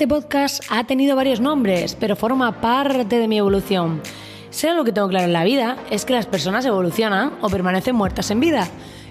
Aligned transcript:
este 0.00 0.08
podcast 0.08 0.64
ha 0.70 0.84
tenido 0.84 1.14
varios 1.14 1.40
nombres, 1.40 1.94
pero 1.94 2.16
forma 2.16 2.62
parte 2.62 3.18
de 3.18 3.28
mi 3.28 3.36
evolución. 3.36 4.00
Sé 4.48 4.72
lo 4.72 4.82
que 4.82 4.92
tengo 4.92 5.08
claro 5.08 5.26
en 5.26 5.34
la 5.34 5.44
vida 5.44 5.76
es 5.90 6.06
que 6.06 6.14
las 6.14 6.24
personas 6.24 6.64
evolucionan 6.64 7.34
o 7.42 7.50
permanecen 7.50 7.94
muertas 7.94 8.30
en 8.30 8.40
vida. 8.40 8.66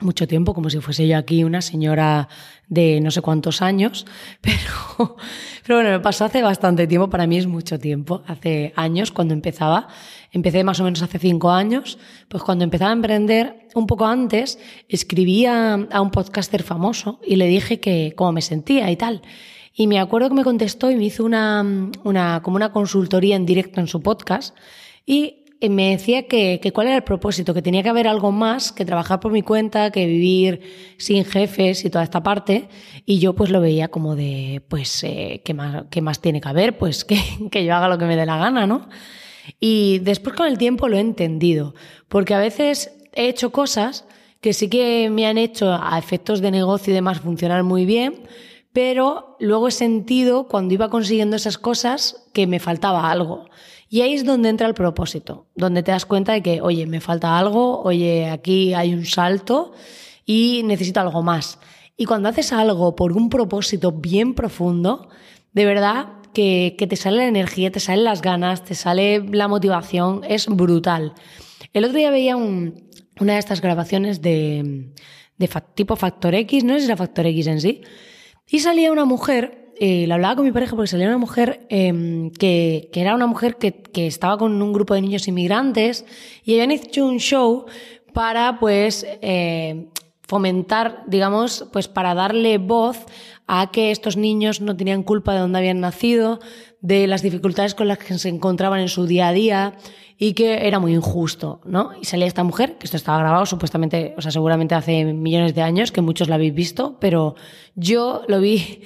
mucho 0.00 0.28
tiempo, 0.28 0.54
como 0.54 0.70
si 0.70 0.80
fuese 0.80 1.08
yo 1.08 1.16
aquí 1.18 1.44
una 1.44 1.60
señora 1.60 2.28
de 2.68 3.00
no 3.00 3.10
sé 3.10 3.20
cuántos 3.20 3.62
años, 3.62 4.06
pero, 4.40 5.16
pero 5.62 5.78
bueno, 5.78 5.90
me 5.90 6.00
pasó 6.00 6.24
hace 6.24 6.42
bastante 6.42 6.86
tiempo, 6.86 7.10
para 7.10 7.26
mí 7.26 7.38
es 7.38 7.46
mucho 7.46 7.78
tiempo, 7.78 8.22
hace 8.26 8.72
años 8.76 9.10
cuando 9.10 9.34
empezaba, 9.34 9.88
empecé 10.32 10.64
más 10.64 10.80
o 10.80 10.84
menos 10.84 11.02
hace 11.02 11.18
cinco 11.18 11.50
años, 11.50 11.98
pues 12.28 12.42
cuando 12.42 12.64
empezaba 12.64 12.90
a 12.90 12.94
emprender, 12.94 13.68
un 13.74 13.86
poco 13.86 14.06
antes, 14.06 14.58
escribía 14.88 15.74
a 15.90 16.00
un 16.00 16.10
podcaster 16.10 16.62
famoso 16.62 17.20
y 17.24 17.36
le 17.36 17.46
dije 17.46 17.80
que 17.80 18.12
cómo 18.16 18.32
me 18.32 18.42
sentía 18.42 18.90
y 18.90 18.96
tal. 18.96 19.22
Y 19.74 19.86
me 19.86 20.00
acuerdo 20.00 20.28
que 20.28 20.34
me 20.34 20.44
contestó 20.44 20.90
y 20.90 20.96
me 20.96 21.04
hizo 21.04 21.24
una, 21.24 21.64
una, 22.02 22.42
como 22.42 22.56
una 22.56 22.72
consultoría 22.72 23.36
en 23.36 23.46
directo 23.46 23.78
en 23.78 23.86
su 23.86 24.02
podcast 24.02 24.56
y 25.06 25.44
me 25.60 25.90
decía 25.90 26.26
que, 26.28 26.60
que, 26.62 26.72
cuál 26.72 26.86
era 26.86 26.96
el 26.96 27.02
propósito, 27.02 27.52
que 27.52 27.62
tenía 27.62 27.82
que 27.82 27.88
haber 27.88 28.06
algo 28.06 28.30
más 28.30 28.70
que 28.70 28.84
trabajar 28.84 29.18
por 29.18 29.32
mi 29.32 29.42
cuenta, 29.42 29.90
que 29.90 30.06
vivir 30.06 30.60
sin 30.98 31.24
jefes 31.24 31.84
y 31.84 31.90
toda 31.90 32.04
esta 32.04 32.22
parte. 32.22 32.68
Y 33.04 33.18
yo 33.18 33.34
pues 33.34 33.50
lo 33.50 33.60
veía 33.60 33.88
como 33.88 34.14
de, 34.14 34.62
pues, 34.68 35.02
eh, 35.02 35.42
¿qué, 35.44 35.54
más, 35.54 35.84
¿qué 35.90 36.00
más 36.00 36.20
tiene 36.20 36.40
que 36.40 36.48
haber? 36.48 36.78
Pues 36.78 37.04
que, 37.04 37.18
que 37.50 37.64
yo 37.64 37.74
haga 37.74 37.88
lo 37.88 37.98
que 37.98 38.04
me 38.04 38.16
dé 38.16 38.26
la 38.26 38.38
gana, 38.38 38.66
¿no? 38.66 38.88
Y 39.58 39.98
después 40.00 40.36
con 40.36 40.46
el 40.46 40.58
tiempo 40.58 40.88
lo 40.88 40.96
he 40.96 41.00
entendido, 41.00 41.74
porque 42.08 42.34
a 42.34 42.38
veces 42.38 42.92
he 43.14 43.28
hecho 43.28 43.50
cosas 43.50 44.04
que 44.40 44.52
sí 44.52 44.68
que 44.68 45.10
me 45.10 45.26
han 45.26 45.38
hecho 45.38 45.72
a 45.72 45.98
efectos 45.98 46.40
de 46.40 46.50
negocio 46.50 46.92
y 46.92 46.94
demás 46.94 47.20
funcionar 47.20 47.64
muy 47.64 47.84
bien, 47.84 48.22
pero 48.78 49.34
luego 49.40 49.66
he 49.66 49.72
sentido 49.72 50.46
cuando 50.46 50.72
iba 50.72 50.88
consiguiendo 50.88 51.34
esas 51.34 51.58
cosas 51.58 52.28
que 52.32 52.46
me 52.46 52.60
faltaba 52.60 53.10
algo. 53.10 53.46
Y 53.88 54.02
ahí 54.02 54.14
es 54.14 54.24
donde 54.24 54.50
entra 54.50 54.68
el 54.68 54.74
propósito, 54.74 55.48
donde 55.56 55.82
te 55.82 55.90
das 55.90 56.06
cuenta 56.06 56.32
de 56.32 56.44
que, 56.44 56.60
oye, 56.60 56.86
me 56.86 57.00
falta 57.00 57.40
algo, 57.40 57.82
oye, 57.82 58.30
aquí 58.30 58.74
hay 58.74 58.94
un 58.94 59.04
salto 59.04 59.72
y 60.24 60.62
necesito 60.62 61.00
algo 61.00 61.24
más. 61.24 61.58
Y 61.96 62.04
cuando 62.04 62.28
haces 62.28 62.52
algo 62.52 62.94
por 62.94 63.14
un 63.14 63.30
propósito 63.30 63.90
bien 63.90 64.34
profundo, 64.34 65.08
de 65.52 65.64
verdad 65.64 66.10
que, 66.32 66.76
te 66.78 66.94
sale 66.94 67.16
la 67.16 67.26
energía, 67.26 67.72
te 67.72 67.80
salen 67.80 68.04
las 68.04 68.22
ganas, 68.22 68.62
te 68.62 68.76
sale 68.76 69.24
la 69.28 69.48
motivación, 69.48 70.22
es 70.28 70.46
brutal. 70.46 71.14
El 71.72 71.84
otro 71.84 71.98
día 71.98 72.12
veía 72.12 72.36
un, 72.36 72.88
una 73.18 73.32
de 73.32 73.40
estas 73.40 73.60
grabaciones 73.60 74.22
de, 74.22 74.92
de 75.36 75.50
tipo 75.74 75.96
Factor 75.96 76.36
X, 76.36 76.62
no 76.62 76.74
sé 76.74 76.78
si 76.78 76.86
era 76.86 76.96
Factor 76.96 77.26
X 77.26 77.48
en 77.48 77.60
sí, 77.60 77.82
y 78.50 78.60
salía 78.60 78.92
una 78.92 79.04
mujer 79.04 79.58
eh, 79.80 80.06
lo 80.08 80.14
hablaba 80.14 80.34
con 80.34 80.44
mi 80.44 80.50
pareja 80.50 80.74
porque 80.74 80.88
salía 80.88 81.06
una 81.06 81.18
mujer 81.18 81.64
eh, 81.68 82.32
que, 82.36 82.88
que, 82.92 83.00
era 83.00 83.14
una 83.14 83.28
mujer 83.28 83.58
que, 83.58 83.72
que, 83.72 84.08
estaba 84.08 84.36
con 84.36 84.60
un 84.60 84.72
grupo 84.72 84.94
de 84.94 85.02
niños 85.02 85.28
inmigrantes 85.28 86.04
y 86.42 86.54
habían 86.54 86.72
hecho 86.72 87.06
un 87.06 87.18
show 87.18 87.66
para 88.12 88.58
pues 88.58 89.06
eh, 89.22 89.86
fomentar, 90.26 91.04
digamos, 91.06 91.68
pues 91.72 91.86
para 91.86 92.14
darle 92.14 92.58
voz 92.58 93.06
a 93.48 93.70
que 93.72 93.90
estos 93.90 94.16
niños 94.16 94.60
no 94.60 94.76
tenían 94.76 95.02
culpa 95.02 95.32
de 95.32 95.40
dónde 95.40 95.58
habían 95.58 95.80
nacido, 95.80 96.38
de 96.80 97.06
las 97.06 97.22
dificultades 97.22 97.74
con 97.74 97.88
las 97.88 97.98
que 97.98 98.16
se 98.18 98.28
encontraban 98.28 98.78
en 98.78 98.88
su 98.88 99.06
día 99.06 99.28
a 99.28 99.32
día 99.32 99.74
y 100.18 100.34
que 100.34 100.66
era 100.66 100.78
muy 100.78 100.94
injusto, 100.94 101.60
¿no? 101.64 101.90
Y 102.00 102.04
salía 102.04 102.26
esta 102.26 102.44
mujer, 102.44 102.76
que 102.76 102.84
esto 102.84 102.96
estaba 102.96 103.18
grabado 103.18 103.46
supuestamente, 103.46 104.14
o 104.18 104.22
sea, 104.22 104.30
seguramente 104.30 104.74
hace 104.74 105.04
millones 105.04 105.54
de 105.54 105.62
años, 105.62 105.90
que 105.90 106.02
muchos 106.02 106.28
la 106.28 106.34
habéis 106.34 106.54
visto, 106.54 106.98
pero 107.00 107.36
yo 107.74 108.22
lo 108.28 108.40
vi 108.40 108.82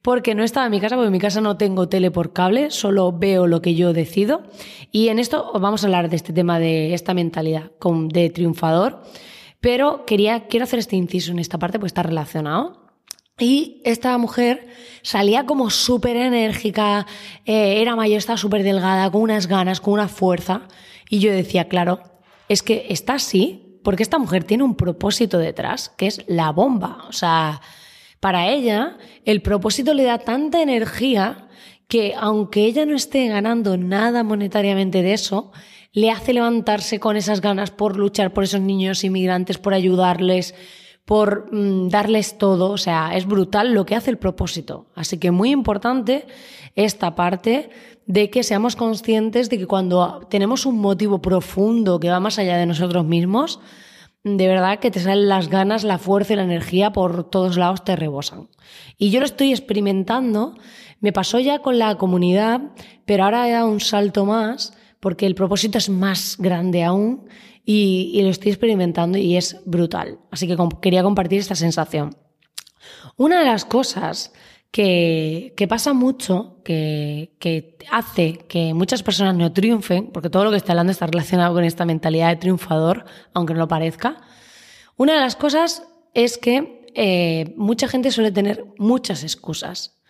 porque 0.00 0.34
no 0.34 0.44
estaba 0.44 0.66
en 0.66 0.70
mi 0.70 0.80
casa, 0.80 0.96
porque 0.96 1.06
en 1.06 1.12
mi 1.12 1.18
casa 1.18 1.40
no 1.40 1.56
tengo 1.56 1.88
tele 1.88 2.10
por 2.10 2.32
cable, 2.32 2.70
solo 2.70 3.10
veo 3.10 3.46
lo 3.46 3.62
que 3.62 3.74
yo 3.74 3.94
decido. 3.94 4.42
Y 4.92 5.08
en 5.08 5.18
esto 5.18 5.50
vamos 5.58 5.82
a 5.82 5.86
hablar 5.86 6.10
de 6.10 6.16
este 6.16 6.32
tema 6.32 6.58
de 6.60 6.92
esta 6.92 7.14
mentalidad 7.14 7.72
de 7.80 8.30
triunfador, 8.30 9.02
pero 9.60 10.04
quería, 10.04 10.46
quiero 10.46 10.64
hacer 10.64 10.78
este 10.78 10.94
inciso 10.94 11.32
en 11.32 11.38
esta 11.38 11.58
parte, 11.58 11.78
pues 11.78 11.90
está 11.90 12.02
relacionado. 12.02 12.83
Y 13.38 13.82
esta 13.84 14.16
mujer 14.16 14.68
salía 15.02 15.44
como 15.44 15.70
súper 15.70 16.16
enérgica, 16.16 17.06
eh, 17.44 17.80
era 17.80 17.96
mayor, 17.96 18.18
estaba 18.18 18.36
súper 18.36 18.62
delgada, 18.62 19.10
con 19.10 19.22
unas 19.22 19.48
ganas, 19.48 19.80
con 19.80 19.94
una 19.94 20.08
fuerza. 20.08 20.68
Y 21.08 21.18
yo 21.18 21.32
decía, 21.32 21.68
claro, 21.68 22.00
es 22.48 22.62
que 22.62 22.86
está 22.90 23.14
así 23.14 23.80
porque 23.82 24.02
esta 24.02 24.18
mujer 24.18 24.44
tiene 24.44 24.62
un 24.62 24.76
propósito 24.76 25.38
detrás, 25.38 25.90
que 25.90 26.06
es 26.06 26.24
la 26.26 26.50
bomba. 26.50 27.04
O 27.08 27.12
sea, 27.12 27.60
para 28.20 28.48
ella, 28.48 28.96
el 29.24 29.42
propósito 29.42 29.94
le 29.94 30.04
da 30.04 30.18
tanta 30.18 30.62
energía 30.62 31.48
que 31.88 32.14
aunque 32.18 32.64
ella 32.64 32.86
no 32.86 32.94
esté 32.96 33.28
ganando 33.28 33.76
nada 33.76 34.22
monetariamente 34.22 35.02
de 35.02 35.12
eso, 35.12 35.52
le 35.92 36.10
hace 36.10 36.32
levantarse 36.32 36.98
con 36.98 37.16
esas 37.16 37.40
ganas 37.40 37.70
por 37.70 37.96
luchar 37.96 38.32
por 38.32 38.44
esos 38.44 38.60
niños 38.60 39.04
inmigrantes, 39.04 39.58
por 39.58 39.74
ayudarles, 39.74 40.54
por 41.04 41.52
mm, 41.52 41.88
darles 41.88 42.38
todo. 42.38 42.70
O 42.70 42.78
sea, 42.78 43.16
es 43.16 43.26
brutal 43.26 43.72
lo 43.74 43.86
que 43.86 43.94
hace 43.94 44.10
el 44.10 44.18
propósito. 44.18 44.86
Así 44.94 45.18
que 45.18 45.30
muy 45.30 45.50
importante 45.50 46.26
esta 46.74 47.14
parte 47.14 47.70
de 48.06 48.30
que 48.30 48.42
seamos 48.42 48.76
conscientes 48.76 49.48
de 49.48 49.58
que 49.58 49.66
cuando 49.66 50.26
tenemos 50.28 50.66
un 50.66 50.78
motivo 50.78 51.22
profundo 51.22 52.00
que 52.00 52.10
va 52.10 52.20
más 52.20 52.38
allá 52.38 52.56
de 52.56 52.66
nosotros 52.66 53.04
mismos, 53.04 53.60
de 54.24 54.48
verdad 54.48 54.78
que 54.78 54.90
te 54.90 55.00
salen 55.00 55.28
las 55.28 55.48
ganas, 55.48 55.84
la 55.84 55.98
fuerza 55.98 56.32
y 56.32 56.36
la 56.36 56.44
energía 56.44 56.92
por 56.92 57.24
todos 57.24 57.56
lados 57.56 57.84
te 57.84 57.94
rebosan. 57.94 58.48
Y 58.96 59.10
yo 59.10 59.20
lo 59.20 59.26
estoy 59.26 59.50
experimentando, 59.50 60.54
me 61.00 61.12
pasó 61.12 61.38
ya 61.38 61.60
con 61.60 61.78
la 61.78 61.96
comunidad, 61.96 62.62
pero 63.04 63.24
ahora 63.24 63.48
he 63.48 63.52
dado 63.52 63.68
un 63.68 63.80
salto 63.80 64.24
más 64.24 64.74
porque 65.00 65.26
el 65.26 65.34
propósito 65.34 65.76
es 65.76 65.90
más 65.90 66.36
grande 66.38 66.82
aún 66.82 67.28
y, 67.64 68.10
y 68.14 68.22
lo 68.22 68.28
estoy 68.28 68.50
experimentando 68.52 69.18
y 69.18 69.36
es 69.36 69.60
brutal. 69.64 70.18
Así 70.30 70.46
que 70.46 70.56
quería 70.80 71.02
compartir 71.02 71.40
esta 71.40 71.54
sensación. 71.54 72.16
Una 73.16 73.40
de 73.40 73.46
las 73.46 73.64
cosas 73.64 74.32
que, 74.74 75.66
pasa 75.68 75.92
mucho, 75.92 76.56
que, 76.64 77.36
que, 77.38 77.78
hace 77.92 78.38
que 78.48 78.74
muchas 78.74 79.04
personas 79.04 79.36
no 79.36 79.52
triunfen, 79.52 80.08
porque 80.08 80.30
todo 80.30 80.44
lo 80.44 80.50
que 80.50 80.56
está 80.56 80.72
hablando 80.72 80.90
está 80.90 81.06
relacionado 81.06 81.54
con 81.54 81.62
esta 81.62 81.84
mentalidad 81.84 82.30
de 82.30 82.36
triunfador, 82.36 83.04
aunque 83.34 83.54
no 83.54 83.60
lo 83.60 83.68
parezca. 83.68 84.20
Una 84.96 85.14
de 85.14 85.20
las 85.20 85.36
cosas 85.36 85.84
es 86.12 86.38
que 86.38 86.88
eh, 86.94 87.54
mucha 87.56 87.86
gente 87.86 88.10
suele 88.10 88.32
tener 88.32 88.64
muchas 88.76 89.22
excusas. 89.22 90.00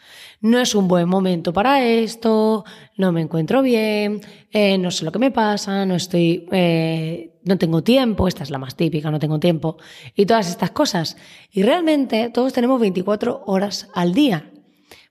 No 0.40 0.58
es 0.58 0.74
un 0.74 0.88
buen 0.88 1.10
momento 1.10 1.52
para 1.52 1.84
esto, 1.84 2.64
no 2.96 3.12
me 3.12 3.20
encuentro 3.20 3.60
bien, 3.60 4.22
eh, 4.50 4.78
no 4.78 4.90
sé 4.90 5.04
lo 5.04 5.12
que 5.12 5.18
me 5.18 5.30
pasa, 5.30 5.84
no 5.84 5.94
estoy, 5.94 6.48
eh, 6.52 7.33
no 7.44 7.58
tengo 7.58 7.82
tiempo, 7.82 8.26
esta 8.26 8.43
es 8.43 8.50
la 8.50 8.58
más 8.58 8.76
típica, 8.76 9.11
no 9.11 9.19
tengo 9.19 9.38
tiempo, 9.38 9.76
y 10.14 10.26
todas 10.26 10.49
estas 10.49 10.70
cosas. 10.70 11.17
Y 11.50 11.62
realmente 11.62 12.31
todos 12.31 12.52
tenemos 12.52 12.81
24 12.81 13.44
horas 13.46 13.88
al 13.94 14.14
día. 14.14 14.50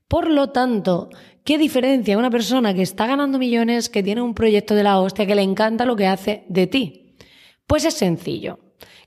Por 0.08 0.30
lo 0.30 0.50
tanto, 0.50 1.10
¿qué 1.44 1.58
diferencia 1.58 2.18
una 2.18 2.30
persona 2.30 2.74
que 2.74 2.82
está 2.82 3.08
ganando 3.08 3.40
millones, 3.40 3.90
que 3.90 4.04
tiene 4.04 4.22
un 4.22 4.34
proyecto 4.34 4.76
de 4.76 4.84
la 4.84 5.00
hostia, 5.00 5.26
que 5.26 5.36
le 5.36 5.42
encanta 5.42 5.86
lo 5.86 5.96
que 5.96 6.08
hace 6.08 6.44
de 6.50 6.68
ti? 6.68 7.16
Pues 7.68 7.86
es 7.86 7.94
sencillo, 7.94 8.60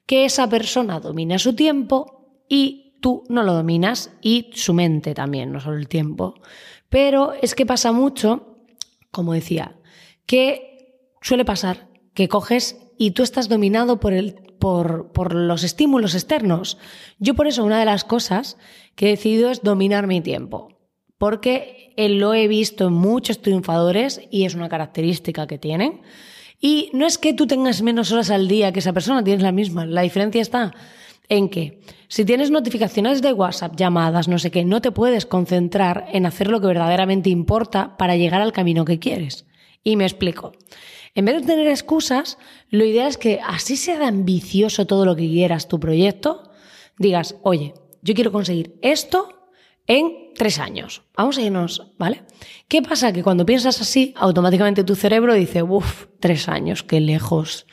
que 0.07 0.25
esa 0.25 0.49
persona 0.49 1.01
domina 1.01 1.39
su 1.39 1.55
tiempo 1.55 2.43
y 2.49 2.97
tú 3.01 3.25
no 3.29 3.43
lo 3.43 3.53
dominas 3.53 4.13
y 4.23 4.51
su 4.55 4.73
mente 4.73 5.15
también, 5.15 5.53
no 5.53 5.61
solo 5.61 5.77
el 5.77 5.89
tiempo. 5.89 6.35
Pero 6.89 7.35
es 7.43 7.55
que 7.55 7.67
pasa 7.67 7.93
mucho, 7.93 8.59
como 9.11 9.33
decía, 9.33 9.77
que 10.27 11.13
suele 11.21 11.45
pasar 11.45 11.89
que 12.15 12.29
coges 12.29 12.86
y 12.99 13.13
tú 13.13 13.23
estás 13.23 13.49
dominado 13.49 14.01
por, 14.01 14.13
el, 14.13 14.35
por, 14.59 15.13
por 15.13 15.35
los 15.35 15.65
estímulos 15.65 16.15
externos. 16.15 16.79
Yo 17.19 17.35
por 17.35 17.47
eso 17.47 17.65
una 17.65 17.79
de 17.79 17.85
las 17.85 18.05
cosas 18.05 18.57
que 18.95 19.07
he 19.07 19.11
decidido 19.11 19.51
es 19.51 19.63
dominar 19.63 20.07
mi 20.07 20.21
tiempo 20.21 20.77
porque 21.19 21.95
lo 21.97 22.35
he 22.35 22.49
visto 22.49 22.89
en 22.89 22.93
muchos 22.93 23.41
triunfadores 23.41 24.21
y 24.31 24.45
es 24.45 24.55
una 24.55 24.69
característica 24.69 25.47
que 25.47 25.59
tienen. 25.59 26.03
Y 26.61 26.91
no 26.93 27.07
es 27.07 27.19
que 27.19 27.35
tú 27.35 27.47
tengas 27.47 27.83
menos 27.83 28.13
horas 28.13 28.31
al 28.31 28.49
día 28.49 28.73
que 28.73 28.81
esa 28.81 28.93
persona, 28.93 29.25
tienes 29.25 29.43
la 29.43 29.53
misma. 29.53 29.87
La 29.87 30.03
diferencia 30.03 30.41
está 30.41 30.75
en 31.29 31.49
que 31.49 31.81
si 32.09 32.25
tienes 32.25 32.51
notificaciones 32.51 33.21
de 33.21 33.33
WhatsApp, 33.33 33.77
llamadas, 33.77 34.29
no 34.29 34.39
sé 34.39 34.51
qué, 34.51 34.65
no 34.65 34.81
te 34.81 34.93
puedes 34.93 35.27
concentrar 35.27 36.07
en 36.13 36.25
hacer 36.25 36.49
lo 36.49 36.61
que 36.61 36.69
verdaderamente 36.69 37.31
importa 37.31 37.97
para 37.97 38.17
llegar 38.17 38.41
al 38.41 38.53
camino 38.53 38.85
que 38.85 38.99
quieres. 38.99 39.47
Y 39.87 39.95
me 39.95 40.05
explico. 40.05 40.51
En 41.15 41.27
vez 41.27 41.37
de 41.37 41.47
tener 41.47 41.69
excusas, 41.69 42.39
lo 42.71 42.85
ideal 42.85 43.07
es 43.07 43.19
que 43.19 43.39
así 43.41 43.77
sea 43.77 44.09
ambicioso 44.09 44.85
todo 44.85 45.05
lo 45.05 45.15
que 45.15 45.29
quieras 45.29 45.69
tu 45.69 45.79
proyecto, 45.79 46.51
digas, 46.99 47.37
oye, 47.45 47.73
yo 48.03 48.13
quiero 48.15 48.33
conseguir 48.33 48.81
esto 48.83 49.53
en 49.87 50.33
tres 50.35 50.59
años. 50.59 51.05
Vamos 51.17 51.39
a 51.39 51.43
irnos, 51.43 51.93
¿vale? 52.01 52.25
¿Qué 52.67 52.83
pasa? 52.83 53.13
Que 53.13 53.23
cuando 53.23 53.47
piensas 53.47 53.81
así, 53.81 54.13
automáticamente 54.17 54.83
tu 54.83 54.97
cerebro 54.97 55.35
dice, 55.35 55.63
uff, 55.63 56.07
tres 56.19 56.49
años, 56.49 56.83
qué 56.83 57.01
lejos. 57.01 57.69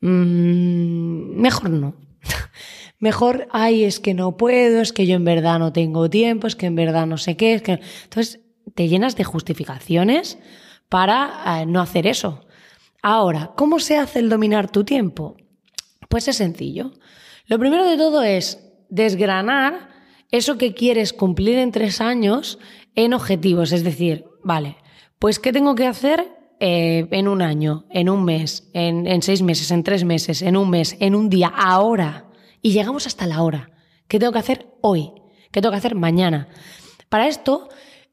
Mm, 0.00 1.38
mejor 1.38 1.68
no. 1.68 1.96
mejor, 2.98 3.46
ay, 3.50 3.84
es 3.84 4.00
que 4.00 4.14
no 4.14 4.38
puedo, 4.38 4.80
es 4.80 4.94
que 4.94 5.06
yo 5.06 5.16
en 5.16 5.24
verdad 5.24 5.58
no 5.58 5.70
tengo 5.74 6.08
tiempo, 6.08 6.46
es 6.46 6.56
que 6.56 6.64
en 6.64 6.76
verdad 6.76 7.06
no 7.06 7.18
sé 7.18 7.36
qué. 7.36 7.62
Entonces, 7.62 8.40
te 8.74 8.88
llenas 8.88 9.16
de 9.16 9.24
justificaciones 9.24 10.38
para 10.88 11.60
eh, 11.60 11.66
no 11.66 11.80
hacer 11.80 12.06
eso. 12.06 12.44
Ahora, 13.02 13.52
¿cómo 13.56 13.78
se 13.78 13.96
hace 13.96 14.18
el 14.18 14.28
dominar 14.28 14.70
tu 14.70 14.84
tiempo? 14.84 15.36
Pues 16.08 16.28
es 16.28 16.36
sencillo. 16.36 16.92
Lo 17.46 17.58
primero 17.58 17.84
de 17.84 17.96
todo 17.96 18.22
es 18.22 18.64
desgranar 18.88 19.88
eso 20.30 20.58
que 20.58 20.74
quieres 20.74 21.12
cumplir 21.12 21.58
en 21.58 21.72
tres 21.72 22.00
años 22.00 22.58
en 22.94 23.14
objetivos. 23.14 23.72
Es 23.72 23.84
decir, 23.84 24.24
vale, 24.42 24.76
pues 25.18 25.38
¿qué 25.38 25.52
tengo 25.52 25.74
que 25.74 25.86
hacer 25.86 26.26
eh, 26.60 27.06
en 27.10 27.28
un 27.28 27.42
año, 27.42 27.86
en 27.90 28.08
un 28.08 28.24
mes, 28.24 28.68
en, 28.72 29.06
en 29.06 29.22
seis 29.22 29.42
meses, 29.42 29.70
en 29.70 29.84
tres 29.84 30.04
meses, 30.04 30.42
en 30.42 30.56
un 30.56 30.70
mes, 30.70 30.96
en 31.00 31.14
un 31.14 31.28
día, 31.28 31.48
ahora? 31.48 32.26
Y 32.60 32.72
llegamos 32.72 33.06
hasta 33.06 33.26
la 33.26 33.42
hora. 33.42 33.70
¿Qué 34.08 34.18
tengo 34.18 34.32
que 34.32 34.38
hacer 34.40 34.66
hoy? 34.80 35.12
¿Qué 35.52 35.60
tengo 35.60 35.70
que 35.70 35.78
hacer 35.78 35.94
mañana? 35.94 36.48
Para 37.08 37.28
esto 37.28 37.68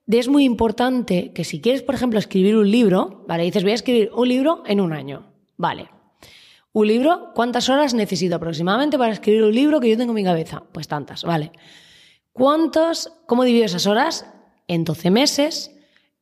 es 0.08 0.28
muy 0.28 0.44
importante 0.44 1.32
que 1.34 1.44
si 1.44 1.62
quieres, 1.62 1.82
por 1.82 1.96
ejemplo, 1.96 2.20
escribir 2.20 2.56
un 2.56 2.70
libro, 2.70 3.26
vale, 3.28 3.44
dices 3.44 3.64
voy 3.64 3.72
a 3.72 3.76
escribir 3.76 4.12
un 4.16 4.28
libro 4.28 4.64
en 4.66 4.82
un 4.82 4.94
año, 4.94 5.26
vale. 5.58 5.90
Un 6.74 6.88
libro, 6.88 7.32
¿cuántas 7.34 7.70
horas 7.70 7.94
necesito 7.94 8.36
aproximadamente 8.36 8.98
para 8.98 9.14
escribir 9.14 9.44
un 9.44 9.56
libro 9.56 9.80
que 9.80 9.90
yo 9.90 9.98
tengo 9.98 10.12
en 10.12 10.16
mi 10.16 10.24
cabeza? 10.24 10.64
Pues 10.72 10.88
tantas, 10.88 11.24
vale. 11.24 11.52
¿Cuántos, 12.34 13.14
cómo 13.28 13.46
divido 13.46 13.66
esas 13.66 13.88
horas? 13.88 14.26
En 14.68 14.84
12 14.84 15.10
meses, 15.10 15.72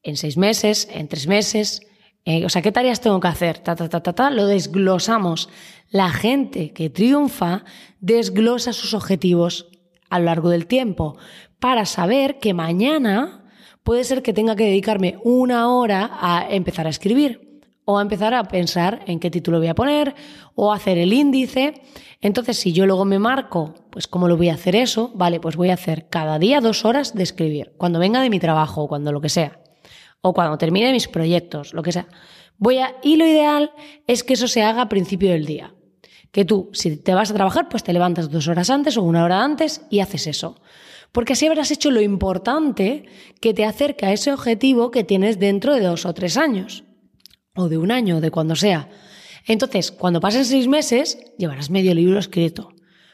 en 0.04 0.16
6 0.16 0.38
meses, 0.38 0.88
en 0.92 1.08
3 1.08 1.28
meses. 1.28 1.82
Eh, 2.26 2.46
o 2.46 2.50
sea, 2.50 2.62
¿qué 2.62 2.72
tareas 2.72 3.02
tengo 3.02 3.20
que 3.20 3.28
hacer? 3.28 3.60
Ta, 3.60 3.76
ta, 3.76 3.90
ta, 3.90 4.04
ta, 4.04 4.14
ta, 4.14 4.30
lo 4.30 4.46
desglosamos. 4.46 5.50
La 5.90 6.10
gente 6.10 6.72
que 6.72 6.92
triunfa 6.92 7.66
desglosa 8.00 8.74
sus 8.74 8.94
objetivos 8.94 9.70
a 10.10 10.20
lo 10.20 10.26
largo 10.26 10.50
del 10.50 10.68
tiempo 10.68 11.18
para 11.60 11.86
saber 11.86 12.38
que 12.38 12.54
mañana 12.54 13.43
puede 13.84 14.04
ser 14.04 14.22
que 14.24 14.34
tenga 14.34 14.56
que 14.56 14.66
dedicarme 14.66 15.20
una 15.24 15.70
hora 15.70 16.10
a 16.14 16.48
empezar 16.50 16.88
a 16.88 16.90
escribir 16.90 17.62
o 17.86 17.98
a 17.98 18.02
empezar 18.02 18.34
a 18.34 18.44
pensar 18.46 19.04
en 19.08 19.20
qué 19.20 19.30
título 19.30 19.60
voy 19.60 19.68
a 19.68 19.76
poner 19.76 20.16
o 20.56 20.72
hacer 20.72 20.98
el 20.98 21.14
índice. 21.14 21.82
Entonces, 22.22 22.58
si 22.58 22.72
yo 22.72 22.86
luego 22.86 23.06
me 23.06 23.20
marco, 23.20 23.74
pues 23.90 24.08
cómo 24.08 24.28
lo 24.28 24.38
voy 24.38 24.50
a 24.50 24.54
hacer 24.54 24.76
eso, 24.76 25.12
vale, 25.16 25.40
pues 25.40 25.56
voy 25.58 25.70
a 25.70 25.74
hacer 25.74 26.08
cada 26.10 26.40
día 26.40 26.62
dos 26.62 26.86
horas 26.86 27.14
de 27.14 27.24
escribir, 27.24 27.74
cuando 27.78 28.00
venga 28.00 28.22
de 28.22 28.30
mi 28.30 28.40
trabajo, 28.40 28.84
o 28.84 28.88
cuando 28.88 29.12
lo 29.12 29.20
que 29.20 29.30
sea, 29.30 29.60
o 30.22 30.34
cuando 30.34 30.58
termine 30.58 30.94
mis 30.94 31.10
proyectos, 31.10 31.74
lo 31.74 31.84
que 31.84 31.92
sea. 31.92 32.08
Voy 32.58 32.78
a, 32.78 32.96
y 33.04 33.18
lo 33.18 33.28
ideal 33.28 33.72
es 34.08 34.24
que 34.24 34.36
eso 34.36 34.48
se 34.48 34.64
haga 34.64 34.84
a 34.84 34.90
principio 34.90 35.32
del 35.32 35.46
día. 35.46 35.74
Que 36.32 36.46
tú, 36.46 36.70
si 36.74 36.96
te 36.98 37.14
vas 37.14 37.30
a 37.30 37.34
trabajar, 37.34 37.68
pues 37.70 37.84
te 37.84 37.94
levantas 37.94 38.32
dos 38.32 38.48
horas 38.48 38.70
antes 38.70 38.98
o 38.98 39.04
una 39.04 39.24
hora 39.24 39.44
antes 39.44 39.82
y 39.90 40.00
haces 40.00 40.28
eso. 40.28 40.56
Porque 41.14 41.34
así 41.34 41.46
habrás 41.46 41.72
hecho 41.72 41.92
lo 41.92 42.02
importante 42.02 43.06
que 43.40 43.54
te 43.54 43.64
acerca 43.64 44.08
a 44.08 44.14
ese 44.14 44.34
objetivo 44.34 44.92
que 44.92 45.06
tienes 45.06 45.40
dentro 45.40 45.74
de 45.74 45.82
dos 45.82 46.06
o 46.06 46.14
tres 46.14 46.36
años 46.36 46.84
o 47.56 47.70
de 47.70 47.78
un 47.78 47.92
año, 47.92 48.20
de 48.20 48.32
cuando 48.32 48.56
sea. 48.56 48.90
Entonces, 49.46 49.92
cuando 49.92 50.20
pasen 50.20 50.44
seis 50.44 50.68
meses, 50.68 51.20
llevarás 51.38 51.70
medio 51.70 51.94
libro 51.94 52.18
escrito. 52.18 52.74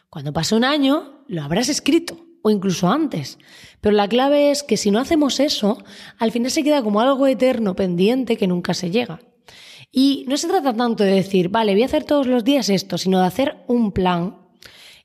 Cuando 0.09 0.31
pase 0.31 0.55
un 0.55 0.63
año, 0.63 1.25
lo 1.27 1.43
habrás 1.43 1.67
escrito, 1.67 2.25
o 2.41 2.49
incluso 2.49 2.87
antes. 2.87 3.37
Pero 3.81 3.95
la 3.95 4.07
clave 4.07 4.49
es 4.49 4.63
que 4.63 4.77
si 4.77 4.91
no 4.91 4.99
hacemos 4.99 5.41
eso, 5.41 5.83
al 6.17 6.31
final 6.31 6.51
se 6.51 6.63
queda 6.63 6.81
como 6.81 7.01
algo 7.01 7.27
eterno 7.27 7.75
pendiente 7.75 8.37
que 8.37 8.47
nunca 8.47 8.73
se 8.73 8.91
llega. 8.91 9.19
Y 9.91 10.23
no 10.27 10.37
se 10.37 10.47
trata 10.47 10.73
tanto 10.73 11.03
de 11.03 11.11
decir, 11.11 11.49
vale, 11.49 11.73
voy 11.73 11.83
a 11.83 11.87
hacer 11.87 12.05
todos 12.05 12.27
los 12.27 12.45
días 12.45 12.69
esto, 12.69 12.97
sino 12.97 13.19
de 13.19 13.27
hacer 13.27 13.57
un 13.67 13.91
plan 13.91 14.37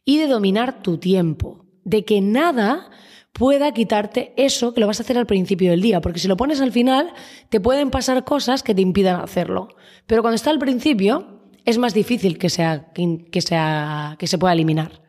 y 0.05 0.19
de 0.19 0.29
dominar 0.29 0.83
tu 0.83 0.99
tiempo. 0.99 1.64
De 1.85 2.05
que 2.05 2.21
nada 2.21 2.91
pueda 3.33 3.73
quitarte 3.73 4.33
eso 4.37 4.73
que 4.73 4.81
lo 4.81 4.87
vas 4.87 5.01
a 5.01 5.03
hacer 5.03 5.19
al 5.19 5.27
principio 5.27 5.71
del 5.71 5.83
día, 5.83 6.01
porque 6.01 6.21
si 6.21 6.29
lo 6.29 6.37
pones 6.37 6.61
al 6.61 6.73
final, 6.73 7.13
te 7.49 7.61
pueden 7.61 7.91
pasar 7.91 8.25
cosas 8.25 8.63
que 8.63 8.75
te 8.75 8.81
impidan 8.81 9.21
hacerlo. 9.21 9.69
Pero 10.07 10.23
cuando 10.23 10.37
está 10.37 10.51
al 10.51 10.59
principio, 10.59 11.41
es 11.65 11.77
más 11.79 11.95
difícil 11.95 12.39
que, 12.39 12.49
sea, 12.49 12.93
que, 12.93 13.41
sea, 13.41 14.17
que 14.19 14.27
se 14.27 14.39
pueda 14.39 14.53
eliminar. 14.53 15.03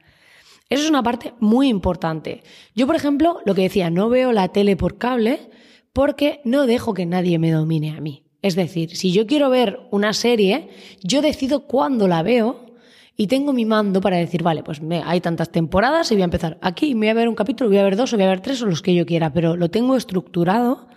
Eso 0.70 0.84
es 0.84 0.89
una 0.89 1.03
parte 1.03 1.34
muy 1.39 1.67
importante. 1.67 2.41
Yo, 2.74 2.88
por 2.88 2.96
ejemplo, 2.96 3.39
lo 3.46 3.53
que 3.53 3.62
decía, 3.62 3.91
no 3.91 4.10
veo 4.10 4.32
la 4.32 4.48
tele 4.48 4.75
por 4.75 4.98
cable 4.98 5.51
porque 5.94 6.41
no 6.44 6.65
dejo 6.65 6.96
que 6.96 7.05
nadie 7.05 7.38
me 7.38 7.51
domine 7.51 7.91
a 7.96 8.01
mí. 8.01 8.24
Es 8.41 8.55
decir, 8.55 8.96
si 8.96 9.12
yo 9.12 9.27
quiero 9.27 9.50
ver 9.50 9.79
una 9.91 10.13
serie, 10.13 10.70
yo 11.03 11.22
decido 11.22 11.67
cuándo 11.67 12.08
la 12.08 12.24
veo 12.24 12.64
y 13.17 13.27
tengo 13.27 13.53
mi 13.53 13.65
mando 13.65 14.01
para 14.01 14.17
decir, 14.17 14.43
vale, 14.43 14.63
pues 14.63 14.81
hay 15.05 15.22
tantas 15.22 15.50
temporadas 15.50 16.12
y 16.12 16.15
voy 16.15 16.24
a 16.24 16.25
empezar 16.25 16.57
aquí, 16.62 16.93
voy 16.93 17.07
a 17.07 17.13
ver 17.13 17.29
un 17.29 17.36
capítulo, 17.36 17.69
voy 17.69 17.79
a 17.79 17.84
ver 17.84 17.95
dos 17.95 18.13
o 18.13 18.17
voy 18.17 18.25
a 18.25 18.29
ver 18.29 18.41
tres 18.41 18.62
o 18.62 18.65
los 18.65 18.81
que 18.81 18.93
yo 18.93 19.05
quiera, 19.05 19.31
pero 19.31 19.55
lo 19.55 19.69
tengo 19.69 19.95
estructurado 19.95 20.88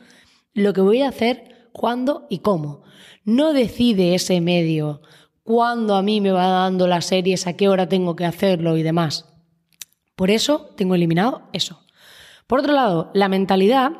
lo 0.54 0.72
que 0.72 0.80
voy 0.80 1.02
a 1.02 1.08
hacer, 1.08 1.70
cuándo 1.72 2.26
y 2.28 2.38
cómo. 2.38 2.82
No 3.24 3.52
decide 3.52 4.14
ese 4.14 4.40
medio 4.40 5.02
cuándo 5.44 5.94
a 5.94 6.02
mí 6.02 6.20
me 6.20 6.32
va 6.32 6.46
dando 6.48 6.88
las 6.88 7.06
series, 7.06 7.46
a 7.46 7.56
qué 7.56 7.68
hora 7.68 7.88
tengo 7.88 8.16
que 8.16 8.24
hacerlo 8.24 8.76
y 8.76 8.82
demás. 8.82 9.26
Por 10.16 10.30
eso 10.30 10.70
tengo 10.76 10.96
eliminado 10.96 11.42
eso. 11.52 11.84
Por 12.48 12.58
otro 12.60 12.72
lado, 12.72 13.10
la 13.14 13.28
mentalidad 13.28 13.92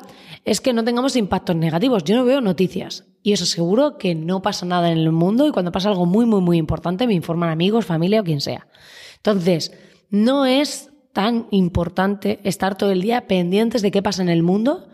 es 0.45 0.61
que 0.61 0.73
no 0.73 0.83
tengamos 0.83 1.15
impactos 1.15 1.55
negativos. 1.55 2.03
Yo 2.03 2.15
no 2.15 2.25
veo 2.25 2.41
noticias 2.41 3.05
y 3.23 3.33
os 3.33 3.41
aseguro 3.41 3.97
que 3.97 4.15
no 4.15 4.41
pasa 4.41 4.65
nada 4.65 4.91
en 4.91 4.97
el 4.97 5.11
mundo 5.11 5.47
y 5.47 5.51
cuando 5.51 5.71
pasa 5.71 5.89
algo 5.89 6.05
muy, 6.05 6.25
muy, 6.25 6.41
muy 6.41 6.57
importante 6.57 7.07
me 7.07 7.13
informan 7.13 7.49
amigos, 7.49 7.85
familia 7.85 8.21
o 8.21 8.23
quien 8.23 8.41
sea. 8.41 8.67
Entonces, 9.17 9.71
no 10.09 10.45
es 10.45 10.89
tan 11.13 11.47
importante 11.51 12.39
estar 12.43 12.77
todo 12.77 12.91
el 12.91 13.01
día 13.01 13.27
pendientes 13.27 13.81
de 13.81 13.91
qué 13.91 14.01
pasa 14.01 14.21
en 14.21 14.29
el 14.29 14.43
mundo, 14.43 14.87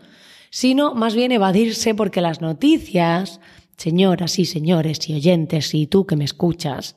sino 0.50 0.94
más 0.94 1.14
bien 1.14 1.32
evadirse 1.32 1.94
porque 1.94 2.20
las 2.20 2.40
noticias, 2.40 3.40
señoras 3.76 4.38
y 4.38 4.44
señores 4.44 5.08
y 5.08 5.14
oyentes 5.14 5.74
y 5.74 5.86
tú 5.86 6.06
que 6.06 6.16
me 6.16 6.24
escuchas, 6.24 6.96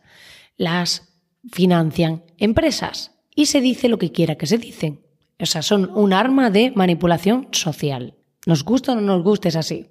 las 0.57 1.13
financian 1.51 2.23
empresas 2.37 3.11
y 3.35 3.45
se 3.47 3.61
dice 3.61 3.87
lo 3.87 3.97
que 3.97 4.11
quiera 4.11 4.35
que 4.35 4.47
se 4.47 4.57
dicen. 4.57 5.01
O 5.39 5.45
sea, 5.45 5.61
son 5.61 5.89
un 5.95 6.11
arma 6.11 6.49
de 6.49 6.71
manipulación 6.71 7.47
social. 7.51 8.18
Nos 8.49 8.63
gusta 8.63 8.93
o 8.93 8.95
no 8.95 9.01
nos 9.01 9.21
guste, 9.21 9.49
es 9.49 9.55
así. 9.55 9.85